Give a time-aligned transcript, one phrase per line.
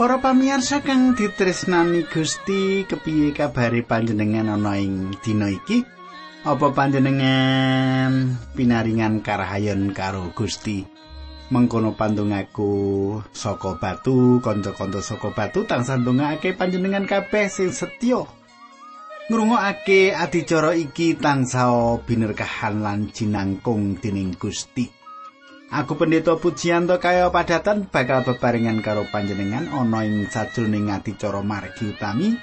[0.00, 5.84] Para pamirsa kang ditresnani Gusti, kepiye kabare panjenengan ana ing dina iki?
[6.40, 10.88] Apa panjenengan pinaringan karahayon karo Gusti?
[11.52, 12.72] Mengkono pandongaku
[13.28, 18.24] saka batu, kanca-kanca saka batu tansah ndongaake panjenengan kabeh sing setya.
[19.28, 24.99] Ngrungokake adicara iki tansah binerkahan lan jinangkung dening Gusti.
[25.70, 32.34] Aku pendeta pujianto kaya padatan bakal bebarengan karo panjenengan ana ing sajroning adicara margi utami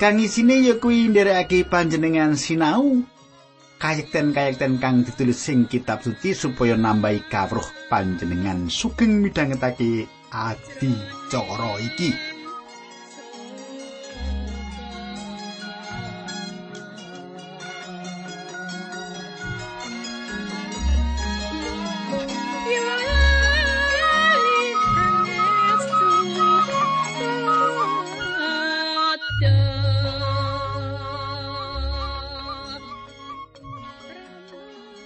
[0.00, 3.04] kang isine ya kuwi nderekake panjenengan sinau
[3.84, 12.33] kayekten-kayekten kang ditulis sing kitab suci supaya nambahi kawruh panjenengan sugeng midhangetake adicara iki.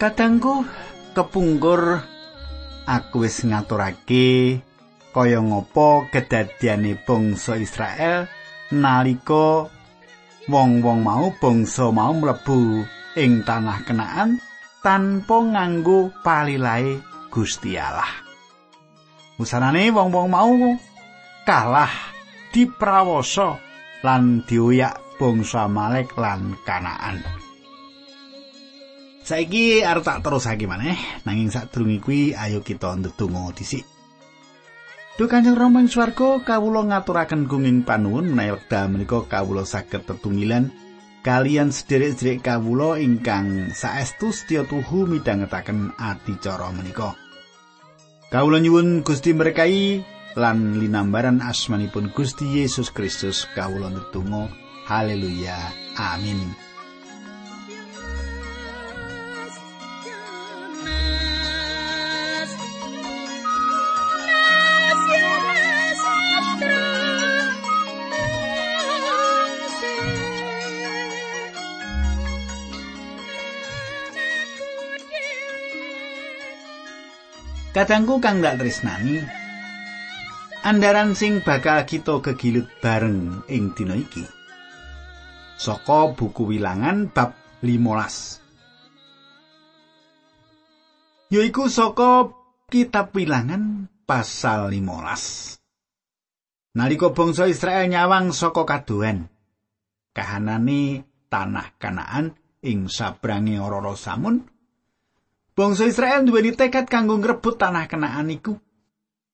[0.09, 0.65] Kadangku
[1.13, 2.01] kepungkur
[2.89, 4.57] aku wis ngaturake
[5.13, 8.25] kaya ngopo kedadyane bangsa Israel
[8.73, 9.69] nalika
[10.49, 12.89] wong-wong mau bangsa mau mlebu
[13.21, 14.41] ing tanah kenaan
[14.81, 18.09] tanpa nganggo palilae Gusti Allah.
[19.37, 20.57] Musanane wong-wong mau
[21.45, 21.93] kalah
[22.49, 23.61] diprawoso
[24.01, 27.38] lan dioyak bangsa Malek lan Kanaan.
[29.29, 30.97] Saiki arep tak terusake maneh,
[31.29, 33.85] nanging sadurunge kuwi ayo kita ndedonga dhisik.
[35.21, 40.73] Duh Kanjeng Rama ing swarga, kawula ngaturaken gunging panuwun menawi wekdal menika kawula saged tetunggilan
[41.21, 47.13] kalian sederek-sederek kawula ingkang saestu setya tuhu midhangetaken adicara menika.
[48.33, 50.01] Kawula nyuwun Gusti berkahi
[50.41, 54.49] lan linambaran asmanipun Gusti Yesus Kristus kawula ndedonga.
[54.89, 55.69] Haleluya.
[56.01, 56.68] Amin.
[77.69, 79.21] Kadangku kang dak tresnani.
[80.65, 84.25] Andaran sing bakal kita kegilut bareng ing dina iki.
[85.61, 88.41] Saka buku Wilangan bab 15.
[91.29, 92.33] Yaiku saka
[92.73, 95.61] kitab Wilangan pasal 15.
[96.79, 99.29] Nalika bangsa Israel nyawang saka kadohan,
[100.17, 102.33] kahanane tanah Kanaan
[102.65, 104.58] ing sabrange ora samun,
[105.59, 108.55] Bangsa Israel duweni tekad kanggo ngrebut tanah kenaan iku.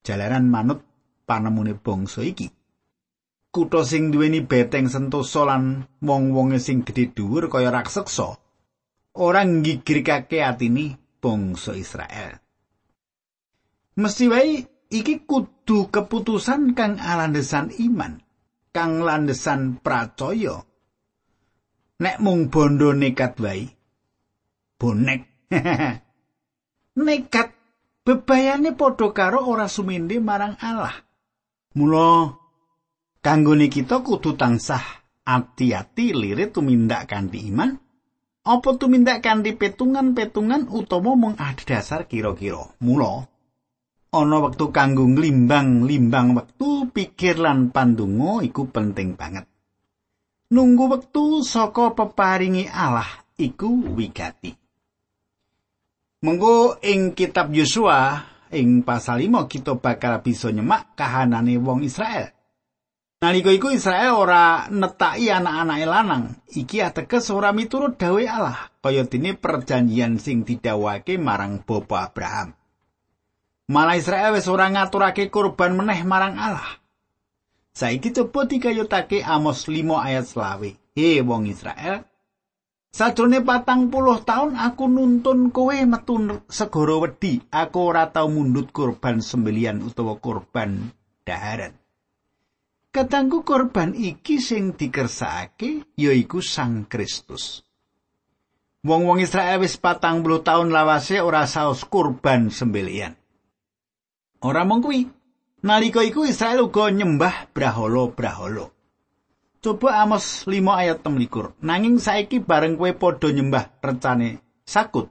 [0.01, 0.81] Jalaran manut
[1.29, 2.49] panemune bangsa iki.
[3.53, 8.41] Kutha sing duweni beteng sentosa lan wong-wonge sing gedhe dhuwur kaya raksasa.
[9.21, 12.41] Ora nggigirkake atini bangsa Israel.
[14.01, 14.65] Mesti wae
[14.97, 18.17] iki kudu keputusan kang alandesan iman,
[18.73, 20.57] kang landesan pracaya.
[22.01, 23.69] Nek mung bondo nekat wae,
[24.81, 25.53] bonek.
[26.95, 27.51] nekat
[28.07, 30.95] bebayane padha karo ora suminde marang Allah.
[31.75, 32.31] Mula
[33.19, 34.83] kanggone kita kudu tansah
[35.27, 37.75] ati-ati lirit tumindak kanthi iman.
[38.45, 41.35] Apa tumindak kanthi petungan-petungan utama mung
[41.65, 42.77] dasar kira-kira.
[42.85, 43.25] Mula
[44.15, 49.51] ana wektu kanggo nglimbang-limbang wektu pikir lan pandonga iku penting banget.
[50.55, 54.64] Nunggu wektu saka peparingi Allah iku wigati.
[56.25, 62.33] Mengko ing kitab Yosua ing pasal 5 kita bakal bisa nyemak kahanane wong Israel.
[63.21, 66.25] Nalika iku Israel ora netaki anak-anake lanang,
[66.57, 72.57] iki ateges ora miturut dawuh Allah, kaya dene perjanjian sing didhawuhake marang Bapa Abraham.
[73.69, 76.81] Malah Israel wis ora ngaturake kurban meneh marang Allah.
[77.77, 80.73] Saiki coba dikayutake Amos 5 ayat selawe.
[80.97, 82.09] He wong Israel,
[82.95, 86.15] Sajrone patang puluh tahun aku nuntun kowe metu
[86.47, 87.43] segara wedi.
[87.51, 90.95] Aku ora tau mundut korban sembelian utawa korban
[91.27, 91.75] daharan.
[92.95, 97.67] Katangku korban iki sing dikersakake yaiku Sang Kristus.
[98.87, 103.19] Wong-wong Israel wis patang puluh tahun lawase ora saos korban sembelian.
[104.39, 105.11] Ora mung kuwi,
[105.67, 108.74] nalika iku Israel uga nyembah brahala-brahala.
[109.65, 111.57] Coba Amos 5 ayat 16.
[111.65, 115.09] Nanging saiki bareng kowe padha nyembah recane sakut.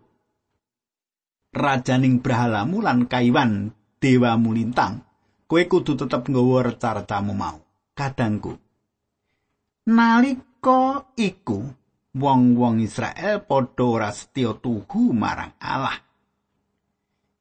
[1.50, 5.02] Rajaning brahalamu lan kaiwan dewa mulintang.
[5.50, 7.58] kowe kudu tetep nggawa reca-recamu mau.
[7.98, 8.54] Kadangku.
[9.90, 11.62] Nalika iku
[12.14, 15.98] wong-wong Israel padha ora setya tuhu marang Allah.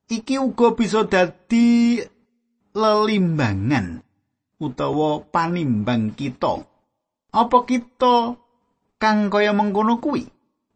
[0.08, 2.00] Iki uga bisa dadi
[2.72, 4.00] lelimbangan
[4.60, 6.71] utawa panimbang kita.
[7.32, 8.36] Apa kita
[9.00, 10.28] kang kaya mengkono kuwi?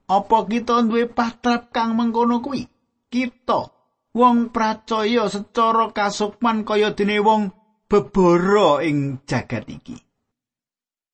[0.09, 2.65] Apa kita duwe patrap kang mengkono kuwi?
[3.13, 3.69] Kita
[4.17, 7.53] wong pracaya secara kasukman kaya dene wong
[7.85, 10.01] beboro ing jagat iki.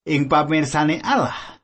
[0.07, 1.59] Ing pamirsane Allah,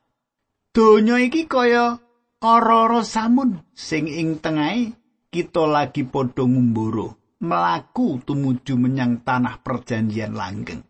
[0.75, 2.03] donya iki kaya
[2.43, 4.95] ora-ora samun sing ing tengahe
[5.31, 10.83] kita lagi padha ngumbara melaku tumuju menyang tanah perjanjian langgeng.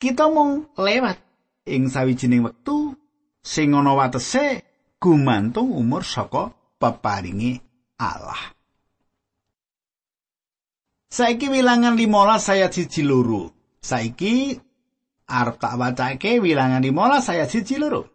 [0.00, 1.29] Kita mung lewat
[1.66, 2.96] ing sawijining wektu
[3.40, 4.64] sing ana watese
[5.00, 7.60] gumantung umur saka peparinge
[8.00, 8.56] Allah.
[11.10, 13.50] Saiki wilangan 15 saya siji loro.
[13.82, 14.54] Saiki
[15.26, 18.06] arep tak wacake wilangan 15 saya siji loro.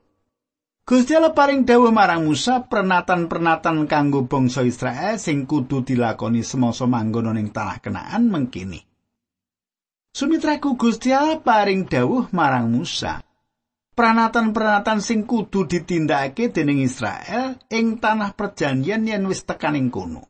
[0.85, 7.33] Gusti Allah paring dawuh marang Musa pernatan-pernatan kanggo bangsa Israel sing kudu dilakoni semasa manggon
[7.33, 8.77] ning tanah Kenaan mengkini.
[10.13, 13.24] Sumitraku Gusti Allah paring dawuh marang Musa.
[13.95, 20.27] Pranatan-pranatan sing kudu ditindakake dening Israel ing tanah perjanjian yen wis tekaning kono.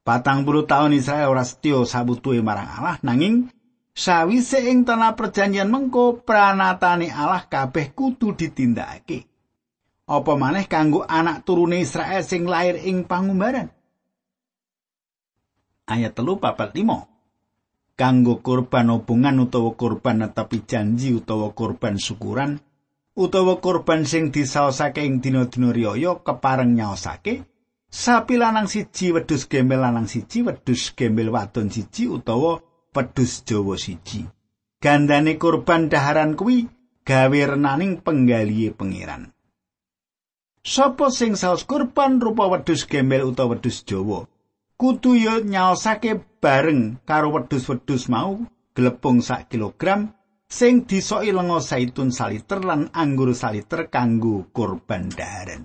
[0.00, 3.52] Patang puluh tahun Israel ora setya sabutuhe marang Allah nanging
[3.94, 9.30] Sawise ing tanah perjanjian mengko pranatane Allah kabeh kudu ditindakake.
[10.10, 13.70] Apa maneh kanggo anak turune Israel sing lair ing pangumbaran?
[15.86, 17.13] Ayat telu papat limo.
[17.94, 22.58] Kanggo kurban hubungan utawa kurban netepi janji utawa kurban syukuran
[23.14, 27.46] utawa kurban sing disaosake ing dina-dina riyaya kepareng nyaosake
[27.86, 32.58] sapi lanang siji wedhus gembel lanang siji wedhus gembel wadon siji utawa
[32.94, 34.26] pedus Jawa siji.
[34.82, 36.66] Gandane kurban daharan kuwi
[37.06, 39.30] gawe renaning penggalihe pangeran.
[40.66, 44.26] Sopo sing saos kurban rupa wedhus gembel utawa wedhus Jawa,
[44.76, 48.44] kudu ya nyaosake bareng karo wedhus-wedhus mau
[48.76, 50.12] glepung sak kilogram
[50.44, 55.64] sing disoki lenga saitun saliter lan anggur saliter kanggo kurban daharan.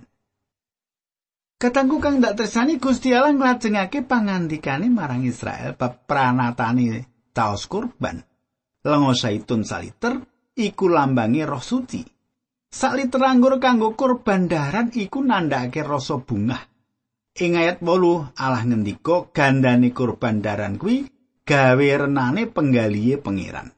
[1.60, 8.24] Katangku kang dak tersani Gusti Allah nglajengake pangandikane marang Israel bab pranatane taos kurban.
[8.80, 10.16] Lengo saitun saliter
[10.56, 12.00] iku lambangi roh suci.
[12.72, 16.79] Saliter anggur kanggo kurban daran iku nandhake rasa bunga.
[17.40, 21.08] Ing ayat 8 Allah ngendika gandane kurban daran kuwi
[21.48, 23.72] gawe renane penggalihe pangeran.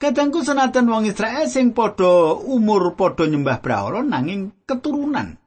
[0.00, 5.40] Kadangku senajan wong Israel sing padha umur padha nyembah brahala nanging keturunan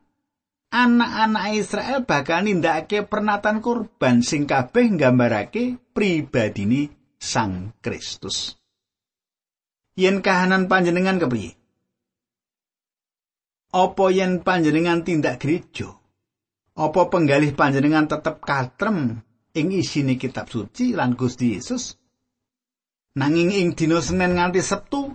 [0.73, 6.89] anak-anak Israel bakal nindakake pernatan kurban sing kabeh nggambarake pribadini
[7.21, 8.57] Sang Kristus.
[9.95, 11.62] Yen kahanan panjenengan kepriye?
[13.73, 15.97] Apa yen panjenengan tindak gereja?
[16.77, 19.25] Apa penggalih panjenengan tetep katrem
[19.57, 21.97] ing isine kitab suci lan Gusti Yesus?
[23.17, 25.09] Nanging ing dina Senin nganti Sabtu,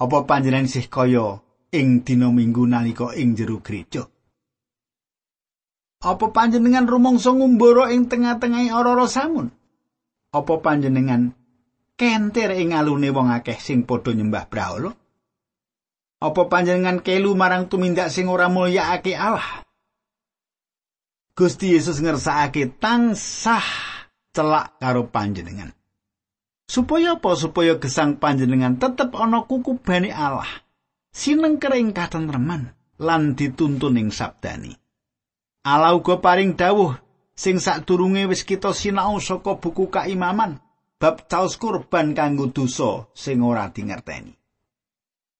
[0.00, 4.08] apa panjenengan isih kaya ing dina Minggu nalika ing jero gereja?
[6.00, 9.52] Apa panjenengan rumangsa ngumbara ing tengah-tengahing ora-ora samun?
[10.32, 11.36] Apa panjenengan
[11.92, 14.96] kentir ing alune wong akeh sing padha nyembah brahala?
[16.18, 19.62] Apa panjenengan kelu marang tumindak sing ora mulyakake Allah?
[21.38, 23.62] Gusti Yesus ngersakake tansah
[24.34, 25.70] celak karo panjenengan.
[26.66, 27.38] Supaya apa?
[27.38, 30.50] Supaya gesang panjenengan tetep ana kukubane Allah.
[31.14, 34.74] Sineng kering katentreman lan dituntun ing sabdani.
[35.62, 36.98] Allah uga paring dawuh
[37.38, 40.58] sing sadurunge wis kita sinau saka buku kaimaman
[40.98, 44.34] bab caos kurban kanggo dosa sing ora dingerteni.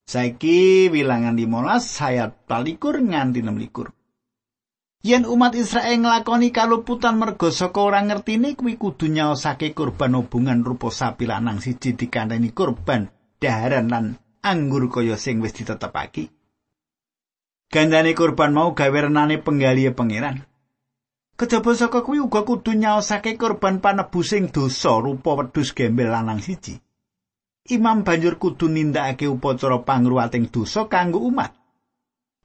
[0.08, 3.92] Saiki wilangan 15 ayat 24 nganti 26.
[5.04, 10.88] Yen umat Israel nglakoni kaluputan merga saka ora ngertine kuwi kudu nyaosake kurban hubungan rupa
[10.88, 16.32] sapi lanang siji dikandani kurban daharan lan anggur kaya sing wis ditetepake.
[17.68, 20.40] Gandane kurban mau gawe renane penggalihe pangeran.
[21.36, 26.80] Kejaba saka kuwi uga kudu nyaosake kurban panebusing dosa rupa wedhus gembel lanang siji.
[27.68, 31.52] Imam banjur kudu nindakake upacara pangruwating dosa kanggo umat.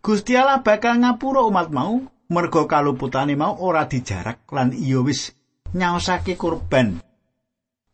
[0.03, 5.31] Gusti Allah bakal ngapura umat mau merga kaluputane mau ora dijarak lan iya wis
[5.71, 6.99] nyaosake kurban.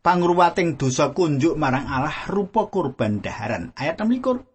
[0.02, 3.70] Pangruwating dosa kunjuk marang Allah rupa kurban daharan.
[3.78, 4.50] Ayat 16.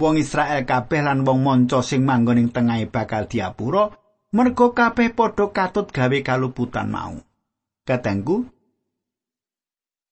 [0.00, 3.92] wong Israel kabeh lan wong manca sing manggon ing tengahe bakal diapura
[4.32, 7.16] merga kabeh padha katut gawe kaluputan mau.
[7.84, 8.48] Katengku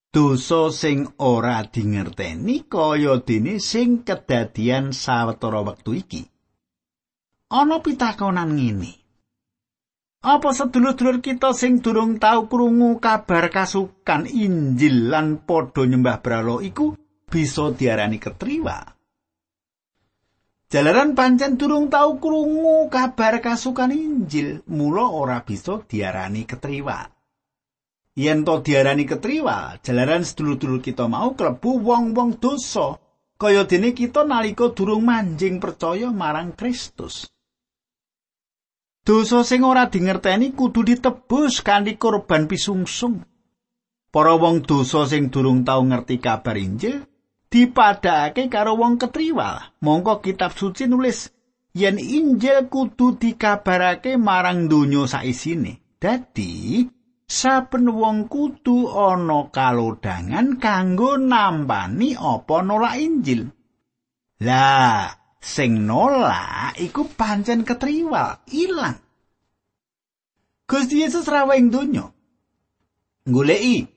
[0.08, 6.22] dosa sing ora dingerteni kaya dene sing kedadian sawetara wektu iki.
[7.52, 8.92] Ana pitakonan ngene.
[10.18, 16.98] Apa sedulur-dulur kita sing durung tau krungu kabar kasukan Injil lan padha nyembah bralo iku
[17.30, 18.98] bisa diarani ketriwa?
[20.68, 27.17] Jalaran pancen durung tau krungu kabar kasukan Injil, mula ora bisa diarani ketriwa.
[28.18, 32.98] Yen to diarani ketriwa, jalaran sedulur-dulur kita mau klebu wong-wong dosa,
[33.38, 37.30] kaya dene kita nalika durung manjing percaya marang Kristus.
[39.06, 43.22] Dosa sing ora dingerteni kudu ditebus kanthi korban pisungsung.
[44.10, 47.06] Para wong dosa sing durung tau ngerti kabar Injil
[47.48, 49.80] dipadhake karo wong ketriwa.
[49.80, 51.30] Mongko kitab suci nulis
[51.72, 55.80] yen Injil kudu dikabarake marang donya saisine.
[55.98, 56.84] Dadi,
[57.28, 63.52] saben wong kudu ana kalodangan kanggo nambani apa nolak Injil.
[64.40, 68.96] Lah, sing nolak iku pancen ketriwal, ilang.
[70.68, 72.08] Gusti Yesus rawuh ing donya.
[73.28, 73.88] Goleki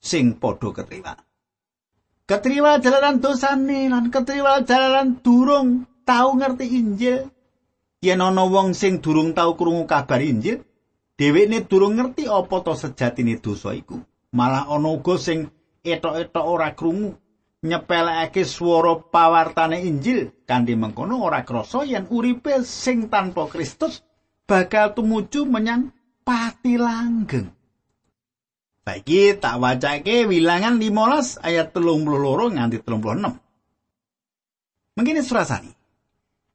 [0.00, 1.18] sing padha ketriwal.
[2.24, 7.28] Ketriwal jalaran dosane lan ketriwal jalaran durung tau ngerti Injil.
[8.02, 10.64] Yen ana wong sing durung tau krungu kabar Injil,
[11.22, 14.02] dhewekne durung ngerti apa to sejatine dosa iku.
[14.34, 15.46] Malah ana uga sing
[15.86, 17.14] etok-etok ora krungu
[17.62, 24.02] nyepelekake swara pawartane Injil kanthi mengkono ora krasa yen uripe sing tanpa Kristus
[24.50, 25.94] bakal tumuju menyang
[26.26, 27.54] pati langgeng.
[28.82, 34.98] Saiki tak wacake wilangan 15 ayat 32 nganti 36.
[34.98, 35.70] Mengkini surasani.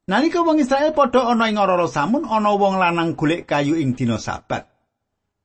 [0.08, 4.16] Nalika wong Israel padha ana ing ora samun ana wong lanang golek kayu ing dina
[4.16, 4.64] Sabat.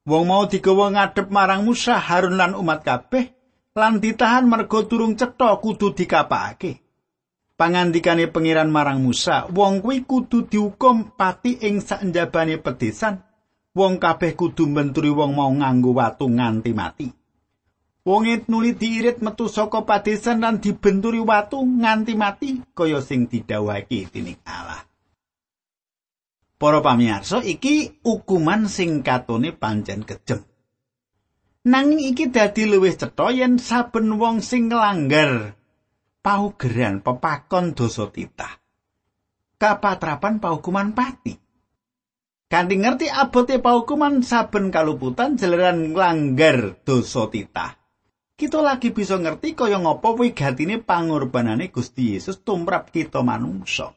[0.08, 3.36] Wong mau digawa ngadep marang Musa, Harun lan umat kabeh
[3.76, 6.80] lan ditahan mergo turung cetha kudu dikapakake.
[7.60, 13.20] Pangandikane pengiran marang Musa, wong kuwi kudu dihukum pati ing sanjabane pedesan.
[13.76, 17.08] Wong kabeh kudu mbenturi wong mau nganggo watu nganti mati.
[18.04, 24.36] Wong nuli diirit metu saka padesan lan dibenturi watu nganti mati kaya sing didhawuhake dening
[24.44, 24.84] Allah.
[26.60, 30.44] Para pamirsa, iki hukuman sing katone pancen kejem.
[31.64, 35.56] Nanging iki dadi luwih cetha yen saben wong sing nglanggar
[36.20, 38.60] paugeran pepakon dosa titah.
[39.56, 41.40] Kapatrapan paukuman pati.
[42.52, 47.83] Kanthi ngerti abote paukuman saben kaluputan jeleran nglanggar dosa titah.
[48.34, 53.94] Kita lagi bisa ngerti kaya ngapa wigatine pangorbanane Gusti Yesus tumrap kita manungsa.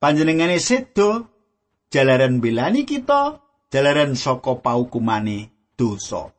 [0.00, 1.28] Panjenengane sedo
[1.92, 6.32] jalaran belani kita, jalaran saka paukumane dosa.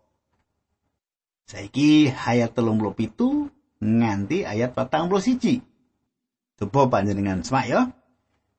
[1.50, 5.60] Saiki ayat 37 nganti ayat 41.
[6.62, 7.82] Coba panjenengan semak ya.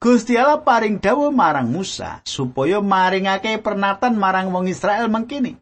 [0.03, 5.62] Gusti Allah paring dawuh marang Musa supaya maringake pernatan marang wong Israel mengkini.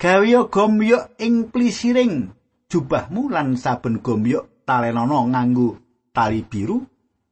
[0.00, 2.32] Gawe gomyok ing plisiring.
[2.72, 5.76] Jubahmu lan saben gomyok talenono nganggo
[6.16, 6.80] tali biru.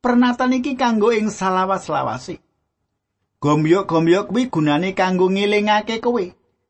[0.04, 2.36] Pernatan iki kanggo ing salawas-lawase.
[3.40, 6.24] Gomyok-gomyok kuwi gunane kanggo ngilingake kowe.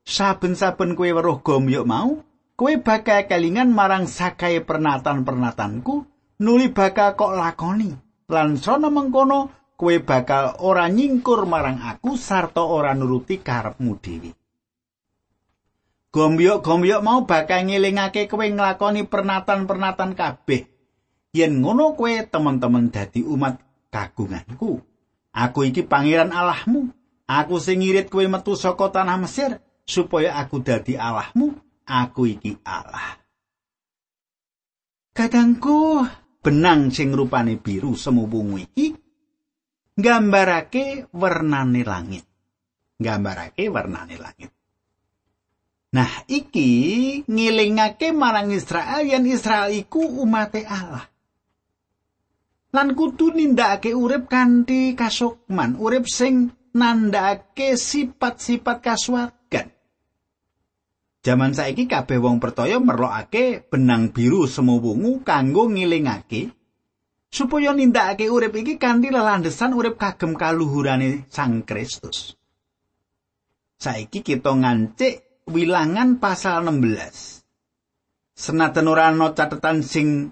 [0.07, 2.23] Saben-saben kowe weruh gomyok mau
[2.55, 6.07] kowe bakal kelingan marang sakae pernatan-pernatanku
[6.39, 7.91] nuli bakal kok lakoni.
[8.31, 14.38] Lan sono mengkono kowe bakal ora nyingkur marang aku sarta ora nuruti karepmu dhewe
[16.09, 20.65] Gombyok-gombyok mau bakal ngelingake kowe nglakoni pernatan-pernatan kabeh.
[21.37, 23.61] Yen ngono kowe teman-teman dadi umat
[23.93, 24.81] kagunganku.
[25.37, 26.89] Aku iki pangeran Allahmu.
[27.29, 31.53] Aku sing ngirit kowe metu saka tanah Mesir supaya aku dadi Allahmu.
[31.85, 33.21] Aku iki Allah.
[35.13, 36.09] Kadangku
[36.41, 38.97] benang sing rupane biru semu bungu iki
[40.01, 42.25] nggambarake wernane langit.
[42.97, 44.58] Nggambarake wernane langit.
[45.89, 46.69] Nah, iki
[47.25, 51.09] ngilingake marang Israel yen Israel iku umate Allah.
[52.77, 59.73] Lan kudu nindakake urip kanthi kasukman, urip sing nandhake sifat-sifat kasuwargan.
[61.25, 66.53] Jaman saiki kabeh wong percaya merlokake benang biru semu wungu kanggo ngilingake
[67.29, 72.37] supaya nindakake urip iki kanthi lelandesan urip kagem kaluhurane Sang Kristus.
[73.81, 77.43] Saiki kita ngancik wilangan pasal 16.
[78.39, 80.31] Senajan ora ana catetan sing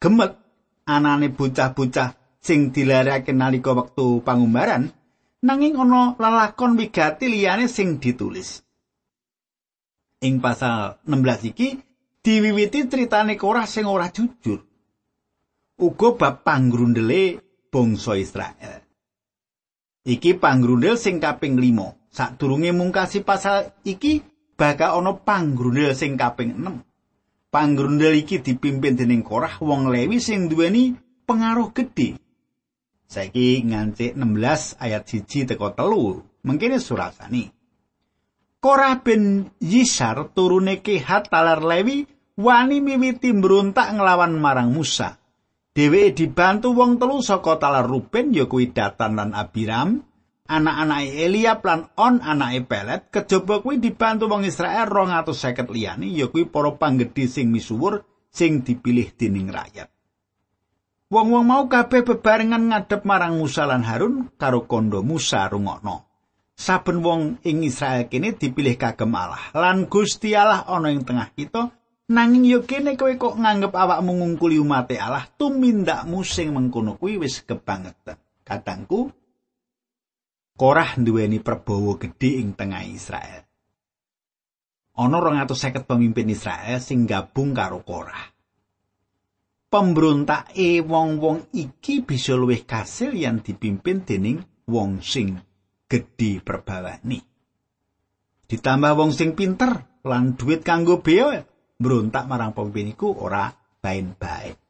[0.00, 0.32] gemet
[0.88, 4.88] anane bocah-bocah sing dilarake nalika wektu pangumbaran,
[5.44, 8.62] nanging ana lelakon wigati liyane sing ditulis.
[10.24, 11.68] Ing pasal 16 iki
[12.24, 14.64] diwiwiti critane Korah sing ora jujur.
[15.78, 17.38] Uga bab panggrundele
[17.70, 18.82] bangsa Israel.
[20.08, 21.97] Iki panggrundel sing kaping 5.
[22.08, 24.24] Sadurunge mungkasi pasal iki
[24.56, 27.52] bakal ana panggrundel sing kaping 6.
[27.52, 32.16] Panggrundel iki dipimpin dening Korah wong Lewi sing duweni pengaruh gedhe.
[33.08, 36.20] Saiki ngancik 16 ayat 1 teko telu.
[36.44, 37.48] Mengkene surasani.
[38.58, 42.04] Korah bin Yisar turune Kehat talar Lewi
[42.36, 45.18] wani miwiti mbrontak nglawan marang Musa.
[45.78, 50.02] Dheweke dibantu wong telu saka talar Ruben ya kuwi Datan lan Abiram,
[50.48, 56.48] anak-anake Eliab lan On anake Pelet, kejaba kuwi dibantu wong Israel 250 liyane ya kuwi
[56.48, 58.02] para panggedhe sing misuwur
[58.32, 59.92] sing dipilih dening rakyat.
[61.08, 66.04] Wong-wong mau kabeh bebarengan ngadep marang Musa lan Harun karo kondo Musa rungokno.
[66.58, 71.70] Saben wong ing Israel kene dipilih kagem Allah lan Gusti Allah ana ing tengah kita
[72.08, 77.44] Nanging yo kene kowe kok nganggep awakmu ngungkuli umat Allah tumindakmu sing mengkono kuwi wis
[77.44, 78.16] kebangetan.
[78.48, 79.12] Kadangku
[80.58, 83.46] Korah nduweni perbawa gedhe ing tengah Israel.
[84.98, 88.34] Ana 250 pemimpin Israel sing gabung karo Korah.
[89.70, 95.38] Pembrontake wong-wong iki bisa luwih kasil yang dipimpin dening wong sing
[95.86, 97.22] gedhe perbawane.
[98.50, 101.38] Ditambah wong sing pinter lan duit kanggo bea
[101.78, 103.46] mbrontak marang pemimpin iku ora
[103.78, 104.67] bain-bain.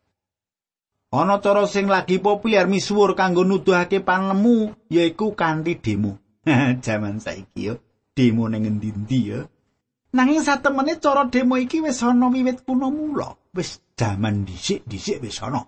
[1.09, 6.21] Ana cara sing lagi populer misuwur kanggo nuduhake panemu yaiku kanthi demo.
[6.85, 7.75] Jaman saiki yo
[8.13, 9.41] demo ning endi-endi yo.
[10.13, 13.41] Nanging satemene cara demo iki wis ana wiwit kuno mula.
[13.57, 15.65] Wis jaman dhisik-dhisik wis ana.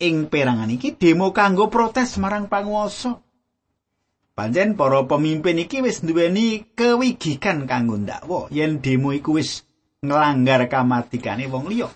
[0.00, 3.20] Ing perangan iki demo kanggo protes marang panguwasa.
[4.32, 9.68] Panjen para pemimpin iki wis duweni kewigikan kanggo ndakwa yen demo iku wis
[10.00, 11.92] nglanggar kamatikane wong liya.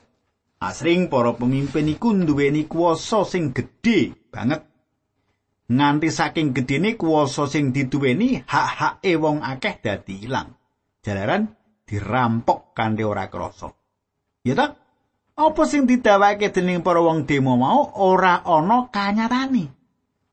[0.59, 4.67] Asring para pemimpin iku nduweni kuwasa sing gedhe banget.
[5.71, 10.51] Nganti saking gedene kuwasa sing dituweni hak-hake wong akeh dadi ilang.
[11.05, 11.55] Jalaran
[11.87, 13.71] dirampok kanthi ora krasa.
[14.43, 14.75] Ya ta?
[15.39, 19.71] Apa sing didawake dening para wong demo mau ora ana kanyatane.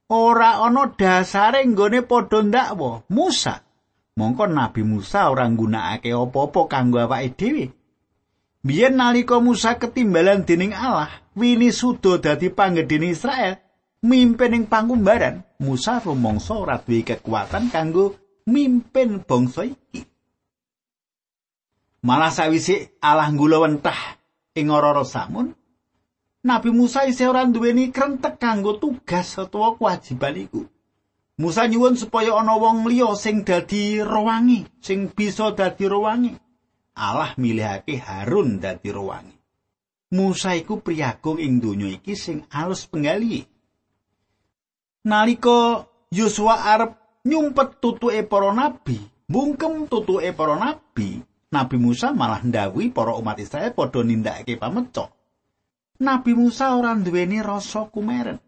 [0.09, 3.05] Ora ana dasare nggone padha ndakwa.
[3.13, 3.61] Musa
[4.15, 7.65] Mongko Nabi Musa ora nggunakake apa-apa kanggo awake dhewe.
[8.65, 13.61] Biyen nalika Musa ketimbalan dening Allah, wini sudo dadi panggedene Israel,
[14.01, 18.17] mimpin ing pangumbaran, Musa rumangsa ora duwe kekuatan kanggo
[18.49, 20.01] mimpin bangsa iki.
[22.01, 24.17] Malah sawise Allah nggula wentah
[24.57, 25.53] ing ora samun,
[26.41, 30.65] Nabi Musa isih ora duweni krentek kanggo tugas utawa kewajiban iku.
[31.37, 36.44] Musa nyuwun supaya ana wong liya sing dadi rowangi, sing bisa dadi rowangi.
[36.95, 39.35] Allah milihake Harun dadi rowangi.
[40.15, 43.43] Musa iku priyagung ing donya iki sing alus penggali.
[45.05, 45.83] Nalika
[46.15, 48.95] Yosua arep nyumpet tutuke para nabi,
[49.27, 51.19] bungkem tutuke para nabi,
[51.51, 55.11] Nabi Musa malah ndawuhi para umat Israel padha nindakake pameco.
[55.99, 58.39] Nabi Musa ora duweni rasa kumeren.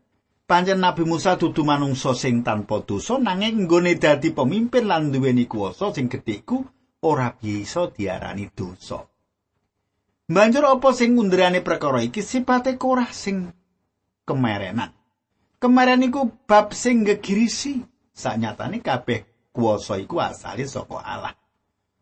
[0.47, 5.91] Pancen Nabi Musa dudu manungsa sing tanpa dosa nanging nggone dadi pemimpin lan duweni kuwasa
[5.91, 6.63] sing gedheku
[7.01, 9.05] ora bisa diarani dosa.
[10.27, 13.51] Banjur apa sing ngundrane perkara iki sipate korah sing
[14.27, 14.91] kemerenan.
[15.57, 17.81] Kemaren iku bab sing gegirisi.
[18.17, 21.33] Sanyatane kabeh kuwasa iku asale saka Allah.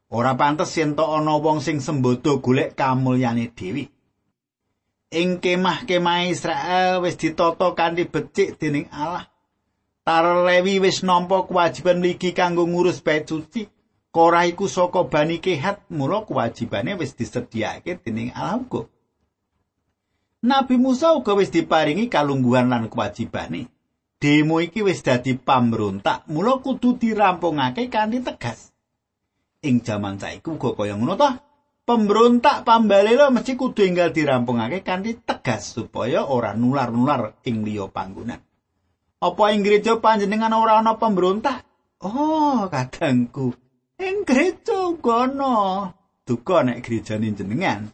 [0.10, 3.96] Ora pantes yen to ana wong sing sembodo golek kamulyane dhewe.
[5.16, 9.32] ing kemah-kemah Israel wis ditata kanthi becik dening Allah.
[10.06, 13.66] Para Lewi wis nampa kewajiban mligi kanggo ngurus bait suci.
[14.16, 18.88] Korah iku saka Bani Kehat, mula kewajibane wis disediakake dening Allah uga.
[20.40, 23.68] Nabi Musa uga wis diparingi kalungguhan lan kewajibane.
[24.16, 28.72] Demo iki wis dadi pamrontak, mula kudu dirampungake kanthi tegas.
[29.60, 31.44] Ing jaman saiki uga kaya ngono ta?
[31.86, 38.42] pemberontak pambalelo mesti kudu enggal dirampungake kanthi tegas supaya ora nular-nular ing liya panggonan.
[39.22, 41.68] Apa ing gereja panjenengan ora ana pemberontak?
[42.00, 43.65] Oh, kadangku.
[44.00, 45.92] Ing gereja gono.
[46.26, 47.88] Duka nek gerejane jenengan.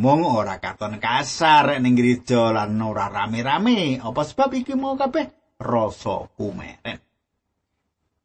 [0.00, 4.02] Mong ora katon kasar ning gereja lan ora rame-rame.
[4.02, 6.98] Apa sebab iki mau kabeh rasa kumeren.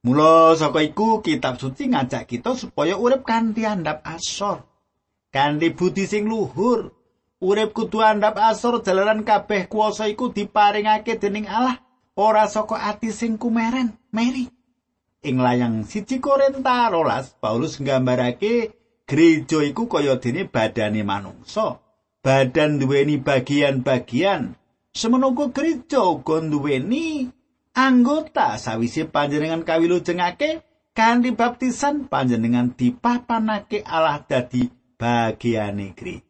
[0.08, 4.64] Mula saka iku kitab suci ngajak kita supaya urip kanthi andhap asor.
[5.38, 6.90] kanthi budi sing luhur
[7.44, 11.78] urip kudu andhap asor jalaran kabeh kuasa iku diparingake dening Allah
[12.18, 14.50] ora saka ati sing kumeren meri
[15.24, 18.78] ing layang siji Korinta rolas Paulus nggambarake
[19.08, 21.80] Gereja iku kaya dene badane manungsa.
[22.20, 24.60] Badan duweni bagian-bagian.
[24.92, 27.32] Semono uga gereja uga duweni
[27.72, 30.60] anggota sawise panjenengan kawilujengake
[30.92, 34.68] kanthi baptisan panjenengan dipapanake Allah dadi
[35.00, 36.27] bagiane gereja.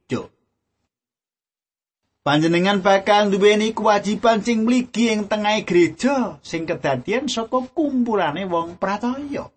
[2.28, 9.48] Panjenengan bakal duweni kewajiban sing mligi ing tengahing gereja sing kedadian saka kumpulane wong percaya.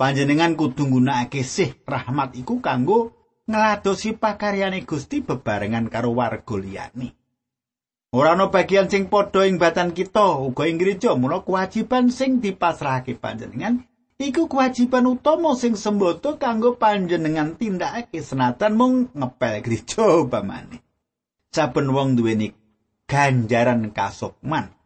[0.00, 3.12] panjenengan kudu nggunakake sih rahmat iku kanggo
[3.44, 7.12] ngladosi pakaryane Gusti bebarengan karo warga liyane.
[8.16, 13.20] Ora ana bagian sing padha ing batan kita uga ing gereja mula kewajiban sing dipasrahake
[13.20, 13.84] panjenengan
[14.16, 20.85] iku kewajiban utama sing semboto kanggo panjenengan tindakake senatan mung ngepel gereja upamane.
[21.56, 22.52] Saben wong duweni
[23.08, 24.76] ganjaran kasukman.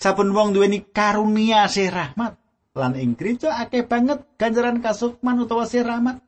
[0.00, 2.40] Saben wong duweni karunia sih rahmat.
[2.72, 6.24] lan ing gereja akeh banget ganjaran kasukman utawa siramat.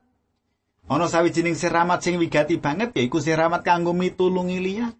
[0.85, 4.92] Ana sawijining siramat sing wigati banget yaiku siramat kanggo mitulungi liya.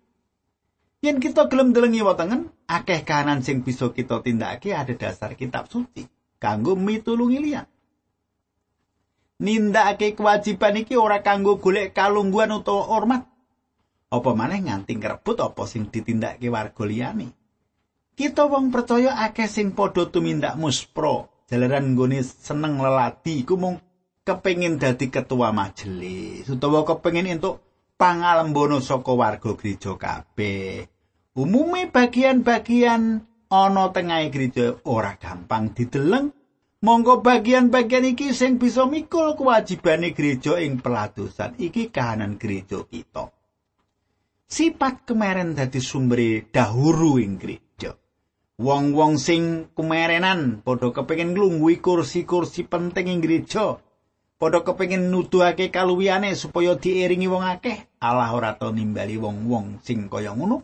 [1.05, 6.09] Yen kita gelem delengi wetengen, akeh kahanan sing bisa kita tindakake ada dasar kitab suci
[6.41, 7.69] kanggo mitulungi liya.
[9.45, 13.34] Nindakake kewajiban iki ora kanggo golek kalungguhan utawa hormat.
[14.15, 17.35] Apa maneh nganti ngrebut apa sing ditindakake warga liyane.
[18.15, 21.43] Kita wong percaya akeh sing padha tumindak muspro.
[21.51, 23.83] Jalaran nggone seneng lelati iku mung
[24.23, 26.47] kepengin dadi ketua majelis.
[26.47, 27.59] Utawa kepengin entuk
[27.99, 30.87] pangalembono saka warga gereja kabeh.
[31.35, 36.31] Umume bagian-bagian ana tengah gereja ora gampang dideleng.
[36.87, 41.59] Monggo bagian-bagian iki sing bisa mikul kewajibane gereja ing peladosan.
[41.59, 43.35] Iki kahanan gereja kita
[44.55, 47.65] sifat kemarin dadi sumber dahuru ing gereja
[48.55, 53.83] Wong-wong sing kumerenan padha kepengin nglungguhi kursi-kursi penting ing gereja.
[54.39, 57.99] Padha kepengin nuduhake kaluwiyane supaya diiringi wong akeh.
[57.99, 60.63] Allah ora tau nimbali wong-wong sing kaya ngono.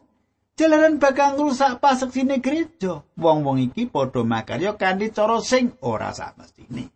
[0.55, 3.03] Jalaran bakal ngrusak paseksine gereja.
[3.18, 6.94] Wong-wong iki padha makarya kanthi cara sing ora samestine.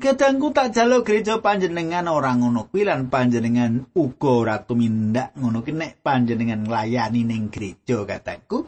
[0.00, 5.76] Kadangku tak jalo gereja panjenengan ora ngono kuwi lan panjenengan uga ora tumindak ngono ki
[5.76, 8.64] nek panjenengan nglayani ning gereja kataku.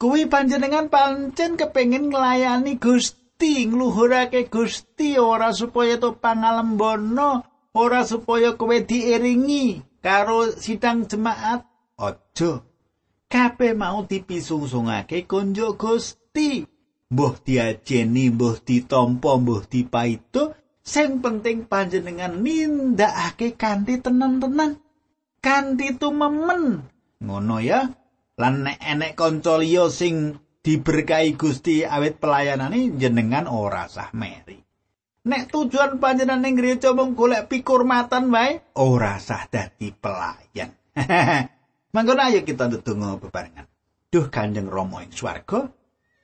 [0.00, 7.44] Kuwi panjenengan pancen kepengin nglayani Gusti, ngluhurake Gusti ora supaya to pangalembono,
[7.76, 11.68] ora supaya kowe diiringi karo sidang jemaat.
[12.00, 12.64] Aja.
[13.28, 16.64] Kabeh mau dipisungsungake konjo Gusti.
[17.10, 24.78] Mbah diajeni, mbah ditampa, mbah dipaito, sing penting panjenengan nindakake kanthi tenan-tenan.
[25.42, 26.86] Kanthi tumemen.
[27.18, 27.90] Ngono ya.
[28.40, 34.56] lan nek enek kanca liya sing diberkahi Gusti awit pelayanane jenengan ora sah meri.
[35.28, 40.72] Nek tujuan panjenengan ning gereja mung golek pikurmatan wae, ora sah dadi pelayan.
[41.94, 43.68] Mangkono ayo kita ndedonga bebarengan.
[44.10, 45.68] Duh Kanjeng Rama ing swarga,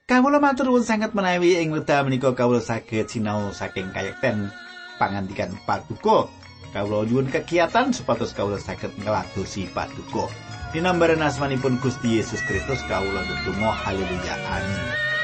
[0.07, 4.47] kawula matur nuwun sanget menawi ing wekdal menika kawula saged sinau saking kayekten
[4.95, 6.31] pangandikan Paduka.
[6.71, 10.31] Kawula nyuwun kegiatan supados kawula saged ngladosi Paduka.
[10.71, 15.16] Dinambaran asmanipun Gusti Yesus Kristus kawula ndedonga haleluya amin